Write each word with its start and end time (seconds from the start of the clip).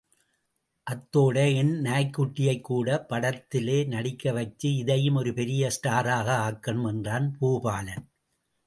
அத்தோட 0.87 1.35
என் 1.55 1.73
நாய்க்குட்டியையுங் 1.81 2.61
கூடப் 2.61 3.05
படத்திலே 3.09 3.77
நடிக்கவச்சு, 3.87 4.69
இதையும் 4.77 5.15
ஒரு 5.15 5.33
பெரிய 5.33 5.71
ஸ்டாராக 5.77 6.27
ஆக்கனும்! 6.47 6.87
என்றான் 6.87 7.29
பூபாலன். 7.39 8.05